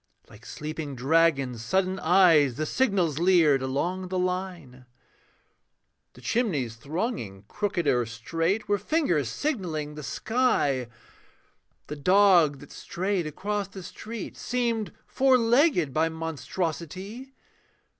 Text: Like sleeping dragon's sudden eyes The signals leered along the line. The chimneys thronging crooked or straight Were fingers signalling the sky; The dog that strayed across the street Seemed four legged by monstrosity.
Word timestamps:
Like 0.27 0.47
sleeping 0.47 0.95
dragon's 0.95 1.63
sudden 1.63 1.99
eyes 1.99 2.55
The 2.55 2.65
signals 2.65 3.19
leered 3.19 3.61
along 3.61 4.07
the 4.07 4.17
line. 4.17 4.87
The 6.13 6.21
chimneys 6.21 6.75
thronging 6.75 7.43
crooked 7.47 7.85
or 7.87 8.07
straight 8.07 8.67
Were 8.67 8.79
fingers 8.79 9.29
signalling 9.29 9.93
the 9.93 10.01
sky; 10.01 10.87
The 11.85 11.97
dog 11.97 12.61
that 12.61 12.71
strayed 12.71 13.27
across 13.27 13.67
the 13.67 13.83
street 13.83 14.35
Seemed 14.37 14.91
four 15.05 15.37
legged 15.37 15.93
by 15.93 16.09
monstrosity. 16.09 17.35